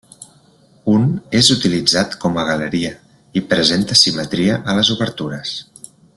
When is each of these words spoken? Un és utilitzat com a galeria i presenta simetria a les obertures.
Un 0.93 1.03
és 1.39 1.49
utilitzat 1.55 2.15
com 2.23 2.39
a 2.39 2.45
galeria 2.47 2.95
i 3.43 3.45
presenta 3.53 3.99
simetria 4.05 4.57
a 4.73 4.77
les 4.79 4.91
obertures. 4.97 5.55